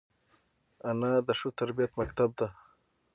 انا 0.89 1.11
د 1.27 1.29
ښه 1.39 1.49
تربیت 1.59 1.91
مکتب 1.99 2.29
ده 2.39 2.47